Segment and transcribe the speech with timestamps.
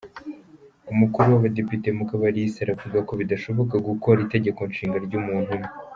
[0.91, 5.69] Umukuru w’abadepite Mukabarisa aravuga ko bidashoboka gukora itegekonshinga ry’umuntu umwe.